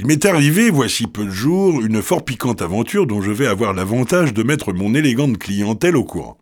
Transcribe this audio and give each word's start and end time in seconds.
Il 0.00 0.06
m'est 0.06 0.24
arrivé, 0.24 0.70
voici 0.70 1.06
peu 1.06 1.26
de 1.26 1.30
jours, 1.30 1.82
une 1.82 2.00
fort 2.00 2.24
piquante 2.24 2.62
aventure 2.62 3.06
dont 3.06 3.20
je 3.20 3.32
vais 3.32 3.46
avoir 3.46 3.74
l'avantage 3.74 4.32
de 4.32 4.42
mettre 4.42 4.72
mon 4.72 4.94
élégante 4.94 5.36
clientèle 5.36 5.94
au 5.94 6.04
courant. 6.04 6.38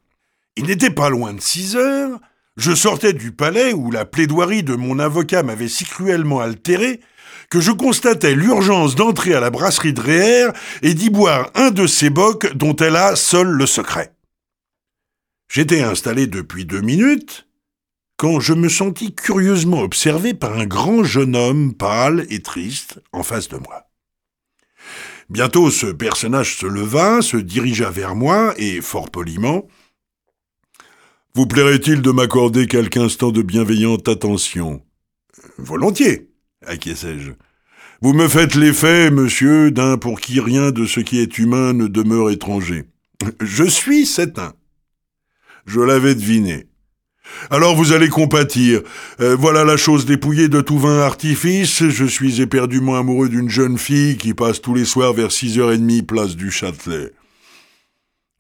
Il 0.54 0.67
n'était 0.67 0.91
pas 0.91 1.11
loin 1.11 1.33
de 1.33 1.40
six 1.40 1.74
heures, 1.74 2.21
je 2.56 2.72
sortais 2.72 3.14
du 3.14 3.32
palais 3.32 3.72
où 3.72 3.90
la 3.90 4.04
plaidoirie 4.04 4.62
de 4.62 4.76
mon 4.76 5.00
avocat 5.00 5.42
m'avait 5.42 5.66
si 5.66 5.84
cruellement 5.84 6.38
altéré 6.38 7.00
que 7.50 7.60
je 7.60 7.72
constatais 7.72 8.36
l'urgence 8.36 8.94
d'entrer 8.94 9.34
à 9.34 9.41
la 9.41 9.50
brasserie 9.50 9.93
de 9.93 10.02
Réher 10.02 10.50
et 10.82 10.95
d'y 10.95 11.11
boire 11.11 11.50
un 11.56 11.72
de 11.72 11.88
ces 11.88 12.11
bocs 12.11 12.54
dont 12.54 12.77
elle 12.77 12.95
a 12.95 13.16
seul 13.16 13.48
le 13.48 13.66
secret. 13.66 14.12
J'étais 15.50 15.82
installé 15.82 16.29
depuis 16.29 16.64
deux 16.64 16.80
minutes 16.80 17.48
quand 18.19 18.41
je 18.41 18.53
me 18.53 18.69
sentis 18.69 19.14
curieusement 19.14 19.80
observé 19.80 20.34
par 20.34 20.59
un 20.59 20.66
grand 20.66 21.05
jeune 21.05 21.37
homme 21.37 21.73
pâle 21.73 22.27
et 22.30 22.43
triste 22.43 23.01
en 23.12 23.23
face 23.23 23.48
de 23.48 23.57
moi. 23.57 23.84
Bientôt 25.30 25.70
ce 25.70 25.87
personnage 25.87 26.56
se 26.56 26.66
leva, 26.66 27.23
se 27.23 27.37
dirigea 27.37 27.91
vers 27.91 28.16
moi 28.16 28.55
et, 28.59 28.80
fort 28.80 29.11
poliment, 29.11 29.66
Vous 31.34 31.47
plairait-il 31.47 32.02
de 32.02 32.11
m'accorder 32.11 32.66
quelque 32.66 32.98
instant 32.98 33.30
de 33.30 33.42
bienveillante 33.42 34.09
attention? 34.09 34.83
Volontiers, 35.59 36.33
acquiesçai-je. 36.66 37.33
Vous 38.00 38.12
me 38.12 38.27
faites 38.27 38.56
l'effet, 38.56 39.12
monsieur, 39.12 39.70
d'un 39.70 39.98
pour 39.98 40.20
qui 40.20 40.41
rien 40.41 40.73
de 40.73 40.87
ce 40.87 40.98
qui 40.98 41.20
est 41.20 41.39
humain 41.39 41.73
ne 41.75 41.87
demeure 41.87 42.30
étranger. 42.30 42.84
Je 43.41 43.64
suis 43.64 44.06
cet 44.06 44.41
un. 44.41 44.55
Je 45.66 45.80
l'avais 45.80 46.16
deviné. 46.16 46.67
Alors 47.50 47.77
vous 47.77 47.92
allez 47.92 48.09
compatir. 48.09 48.82
Euh, 49.20 49.36
voilà 49.36 49.64
la 49.64 49.77
chose 49.77 50.06
dépouillée 50.06 50.48
de 50.48 50.60
tout 50.60 50.78
vain 50.78 51.00
artifice. 51.00 51.88
Je 51.88 52.05
suis 52.05 52.41
éperdument 52.41 52.96
amoureux 52.96 53.28
d'une 53.28 53.50
jeune 53.50 53.78
fille 53.78 54.16
qui 54.16 54.34
passe 54.34 54.60
tous 54.60 54.74
les 54.74 54.84
soirs 54.84 55.12
vers 55.12 55.33
six 55.33 55.59
heures 55.59 55.72
et 55.72 55.78
demie 55.78 56.02
place 56.02 56.36
du 56.36 56.50
Châtelet. 56.50 57.12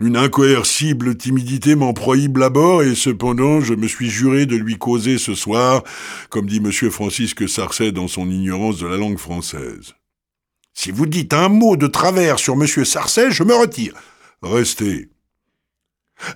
Une 0.00 0.16
incoercible 0.16 1.16
timidité 1.16 1.74
m'en 1.74 1.92
prohibe 1.92 2.36
l'abord, 2.36 2.84
et 2.84 2.94
cependant 2.94 3.60
je 3.60 3.74
me 3.74 3.88
suis 3.88 4.08
juré 4.08 4.46
de 4.46 4.54
lui 4.54 4.78
causer 4.78 5.18
ce 5.18 5.34
soir, 5.34 5.82
comme 6.30 6.46
dit 6.46 6.62
M. 6.64 6.70
Francisque 6.90 7.48
Sarcey 7.48 7.90
dans 7.90 8.06
son 8.06 8.30
ignorance 8.30 8.78
de 8.78 8.86
la 8.86 8.96
langue 8.96 9.18
française. 9.18 9.94
Si 10.72 10.92
vous 10.92 11.06
dites 11.06 11.34
un 11.34 11.48
mot 11.48 11.76
de 11.76 11.88
travers 11.88 12.38
sur 12.38 12.54
M. 12.54 12.66
Sarcey, 12.84 13.32
je 13.32 13.42
me 13.42 13.52
retire. 13.52 13.94
Restez. 14.40 15.08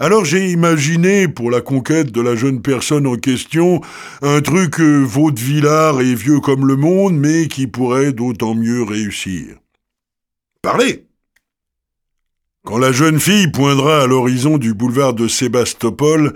Alors 0.01 0.25
j'ai 0.25 0.51
imaginé, 0.51 1.29
pour 1.29 1.51
la 1.51 1.61
conquête 1.61 2.13
de 2.13 2.21
la 2.21 2.37
jeune 2.37 2.63
personne 2.63 3.07
en 3.07 3.17
question, 3.17 3.81
un 4.23 4.41
truc 4.41 4.81
euh, 4.81 5.03
vaudevillard 5.03 6.01
et 6.01 6.15
vieux 6.15 6.41
comme 6.41 6.67
le 6.67 6.77
monde, 6.77 7.17
mais 7.17 7.49
qui 7.49 7.67
pourrait 7.67 8.13
d'autant 8.13 8.55
mieux 8.55 8.83
réussir. 8.83 9.57
Parlez 10.63 11.07
Quand 12.65 12.79
la 12.79 12.93
jeune 12.93 13.19
fille 13.19 13.49
poindra 13.49 14.03
à 14.03 14.07
l'horizon 14.07 14.59
du 14.59 14.75
boulevard 14.75 15.15
de 15.15 15.27
Sébastopol, 15.27 16.33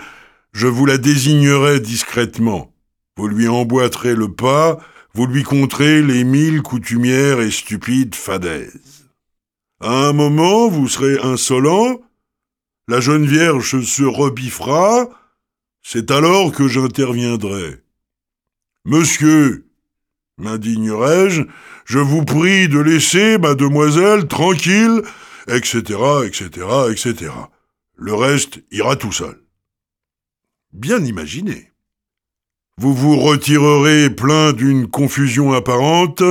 je 0.53 0.67
vous 0.67 0.87
la 0.87 0.99
désignerai 0.99 1.81
discrètement. 1.81 2.73
Vous 3.17 3.29
lui 3.29 3.47
emboîterez 3.47 4.15
le 4.15 4.33
pas, 4.33 4.79
vous 5.15 5.27
lui 5.27 5.45
conterez 5.45 6.03
les 6.03 6.25
mille 6.25 6.63
coutumières 6.63 7.41
et 7.41 7.51
stupides 7.51 8.15
fadaises. 8.15 9.07
À 9.81 10.09
un 10.09 10.13
moment, 10.13 10.69
vous 10.69 10.89
serez 10.89 11.19
insolent, 11.19 12.01
la 12.89 13.01
jeune 13.01 13.27
vierge 13.27 13.83
se 13.83 14.03
rebiffera, 14.03 15.09
c'est 15.83 16.11
alors 16.11 16.53
que 16.53 16.69
j'interviendrai. 16.69 17.83
Monsieur, 18.85 19.67
m'indignerai-je, 20.39 21.43
je 21.85 21.99
vous 21.99 22.25
prie 22.25 22.69
de 22.69 22.79
laisser 22.79 23.39
mademoiselle 23.39 24.29
tranquille, 24.29 25.03
etc., 25.49 25.99
etc., 26.27 26.67
etc. 26.91 27.33
Le 27.97 28.15
reste 28.15 28.63
ira 28.71 28.97
tout 28.97 29.13
seul. 29.13 29.41
Bien 30.73 31.03
imaginé. 31.05 31.73
Vous 32.79 32.95
vous 32.95 33.17
retirerez 33.17 34.11
plein 34.11 34.53
d'une 34.53 34.87
confusion 34.87 35.53
apparente. 35.55 36.23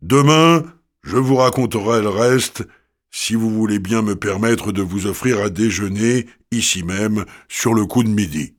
Demain, 0.00 0.64
je 1.02 1.18
vous 1.18 1.36
raconterai 1.36 2.00
le 2.00 2.08
reste 2.08 2.66
si 3.10 3.34
vous 3.34 3.50
voulez 3.50 3.78
bien 3.78 4.02
me 4.02 4.16
permettre 4.16 4.72
de 4.72 4.82
vous 4.82 5.06
offrir 5.06 5.40
à 5.40 5.50
déjeuner, 5.50 6.26
ici 6.52 6.82
même, 6.82 7.24
sur 7.48 7.74
le 7.74 7.86
coup 7.86 8.04
de 8.04 8.08
midi. 8.08 8.54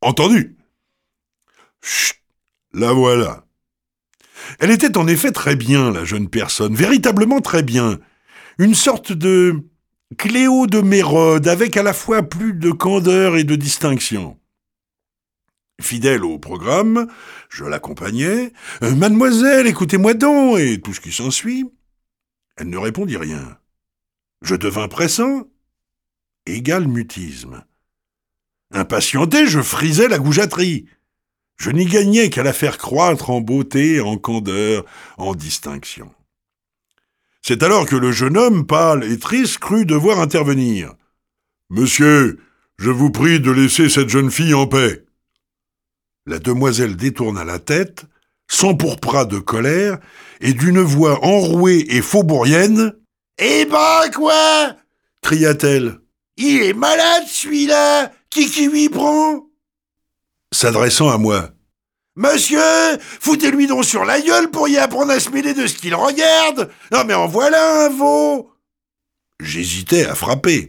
Entendu 0.00 0.56
Chut 1.80 2.16
La 2.72 2.92
voilà. 2.92 3.44
Elle 4.58 4.70
était 4.70 4.96
en 4.96 5.06
effet 5.06 5.32
très 5.32 5.56
bien, 5.56 5.90
la 5.90 6.04
jeune 6.04 6.28
personne, 6.28 6.74
véritablement 6.74 7.40
très 7.40 7.62
bien. 7.62 7.98
Une 8.58 8.74
sorte 8.74 9.12
de 9.12 9.64
Cléo 10.18 10.66
de 10.66 10.80
Mérode, 10.80 11.48
avec 11.48 11.76
à 11.76 11.82
la 11.82 11.92
fois 11.92 12.22
plus 12.22 12.54
de 12.54 12.70
candeur 12.70 13.36
et 13.36 13.44
de 13.44 13.56
distinction. 13.56 14.38
Fidèle 15.80 16.24
au 16.24 16.38
programme, 16.38 17.08
je 17.48 17.64
l'accompagnai. 17.64 18.52
Euh, 18.82 18.94
mademoiselle, 18.94 19.66
écoutez-moi 19.66 20.14
donc, 20.14 20.58
et 20.58 20.80
tout 20.80 20.92
ce 20.92 21.00
qui 21.00 21.12
s'ensuit. 21.12 21.64
Elle 22.56 22.68
ne 22.68 22.76
répondit 22.76 23.16
rien. 23.16 23.58
Je 24.42 24.56
devins 24.56 24.88
pressant. 24.88 25.48
Égal 26.46 26.88
mutisme. 26.88 27.64
Impatienté, 28.72 29.46
je 29.46 29.60
frisais 29.60 30.08
la 30.08 30.18
goujaterie. 30.18 30.86
Je 31.56 31.70
n'y 31.70 31.86
gagnais 31.86 32.30
qu'à 32.30 32.42
la 32.42 32.52
faire 32.52 32.78
croître 32.78 33.30
en 33.30 33.40
beauté, 33.40 34.00
en 34.00 34.16
candeur, 34.16 34.84
en 35.16 35.34
distinction. 35.34 36.12
C'est 37.40 37.62
alors 37.62 37.86
que 37.86 37.96
le 37.96 38.10
jeune 38.10 38.36
homme, 38.36 38.66
pâle 38.66 39.04
et 39.04 39.18
triste, 39.18 39.58
crut 39.58 39.86
devoir 39.86 40.20
intervenir. 40.20 40.94
Monsieur, 41.70 42.40
je 42.78 42.90
vous 42.90 43.10
prie 43.10 43.38
de 43.38 43.50
laisser 43.50 43.88
cette 43.88 44.08
jeune 44.08 44.30
fille 44.30 44.54
en 44.54 44.66
paix. 44.66 45.04
La 46.26 46.38
demoiselle 46.38 46.96
détourna 46.96 47.44
la 47.44 47.58
tête, 47.58 48.06
s'empourpra 48.48 49.24
de 49.24 49.38
colère, 49.38 49.98
et 50.40 50.54
d'une 50.54 50.80
voix 50.80 51.24
enrouée 51.24 51.84
et 51.88 52.02
faubourienne 52.02 52.94
eh 53.38 53.64
ben, 53.64 54.10
quoi? 54.14 54.76
cria-t-elle. 55.22 55.98
Il 56.36 56.62
est 56.62 56.72
malade, 56.72 57.24
celui-là. 57.26 58.10
Qui 58.30 58.50
qui 58.50 58.68
lui 58.68 58.88
prend? 58.88 59.46
S'adressant 60.52 61.10
à 61.10 61.18
moi. 61.18 61.50
Monsieur, 62.16 62.60
foutez-lui 63.20 63.66
donc 63.66 63.84
sur 63.84 64.04
la 64.04 64.20
gueule 64.20 64.50
pour 64.50 64.68
y 64.68 64.76
apprendre 64.76 65.12
à 65.12 65.20
se 65.20 65.30
mêler 65.30 65.54
de 65.54 65.66
ce 65.66 65.74
qu'il 65.74 65.94
regarde. 65.94 66.70
Non 66.90 67.04
mais 67.04 67.14
en 67.14 67.26
voilà 67.26 67.86
un 67.86 67.88
veau 67.88 68.52
J'hésitais 69.40 70.04
à 70.04 70.14
frapper. 70.14 70.68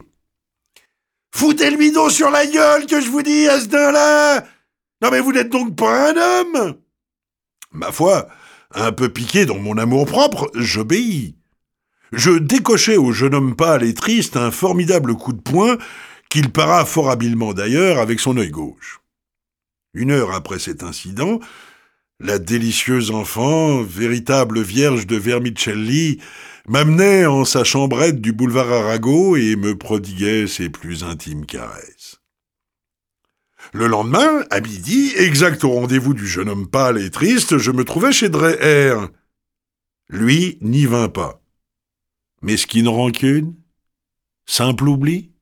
Foutez-lui 1.34 1.92
donc 1.92 2.12
sur 2.12 2.30
la 2.30 2.46
gueule, 2.46 2.86
que 2.86 3.00
je 3.00 3.10
vous 3.10 3.22
dis, 3.22 3.46
à 3.48 3.60
ce 3.60 3.92
là 3.92 4.44
Non 5.02 5.10
mais 5.10 5.20
vous 5.20 5.32
n'êtes 5.32 5.50
donc 5.50 5.76
pas 5.76 6.10
un 6.10 6.16
homme. 6.16 6.76
Ma 7.72 7.92
foi, 7.92 8.28
un 8.72 8.92
peu 8.92 9.10
piqué 9.10 9.44
dans 9.44 9.58
mon 9.58 9.76
amour-propre, 9.76 10.50
j'obéis 10.54 11.36
je 12.12 12.30
décochai 12.30 12.96
au 12.96 13.12
jeune 13.12 13.34
homme 13.34 13.56
pâle 13.56 13.82
et 13.82 13.94
triste 13.94 14.36
un 14.36 14.50
formidable 14.50 15.14
coup 15.14 15.32
de 15.32 15.40
poing, 15.40 15.78
qu'il 16.28 16.50
para 16.50 16.84
fort 16.84 17.10
habilement 17.10 17.54
d'ailleurs 17.54 17.98
avec 17.98 18.20
son 18.20 18.36
œil 18.36 18.50
gauche. 18.50 19.00
Une 19.94 20.10
heure 20.10 20.32
après 20.32 20.58
cet 20.58 20.82
incident, 20.82 21.40
la 22.20 22.38
délicieuse 22.38 23.10
enfant, 23.10 23.82
véritable 23.82 24.60
vierge 24.60 25.06
de 25.06 25.16
Vermicelli, 25.16 26.20
m'amenait 26.66 27.26
en 27.26 27.44
sa 27.44 27.64
chambrette 27.64 28.20
du 28.20 28.32
boulevard 28.32 28.72
Arago 28.72 29.36
et 29.36 29.56
me 29.56 29.76
prodiguait 29.76 30.46
ses 30.46 30.70
plus 30.70 31.04
intimes 31.04 31.46
caresses. 31.46 32.20
Le 33.72 33.86
lendemain, 33.86 34.44
à 34.50 34.60
midi, 34.60 35.12
exact 35.16 35.64
au 35.64 35.70
rendez-vous 35.70 36.14
du 36.14 36.26
jeune 36.26 36.48
homme 36.48 36.68
pâle 36.68 36.98
et 36.98 37.10
triste, 37.10 37.58
je 37.58 37.70
me 37.70 37.84
trouvais 37.84 38.12
chez 38.12 38.28
Dreher. 38.28 38.96
Lui 40.08 40.58
n'y 40.60 40.86
vint 40.86 41.08
pas. 41.08 41.43
Mesquine 42.44 42.88
rancune 42.88 43.54
Simple 44.44 44.86
oubli 44.90 45.33